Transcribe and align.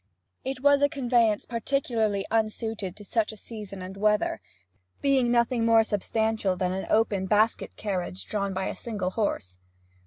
It 0.43 0.61
was 0.63 0.81
a 0.81 0.89
conveyance 0.89 1.45
particularly 1.45 2.25
unsuited 2.31 2.95
to 2.95 3.05
such 3.05 3.31
a 3.31 3.37
season 3.37 3.83
and 3.83 3.95
weather, 3.95 4.41
being 4.99 5.29
nothing 5.31 5.63
more 5.63 5.83
substantial 5.83 6.57
than 6.57 6.71
an 6.71 6.87
open 6.89 7.27
basket 7.27 7.75
carriage 7.75 8.25
drawn 8.25 8.51
by 8.51 8.65
a 8.65 8.75
single 8.75 9.11
horse. 9.11 9.59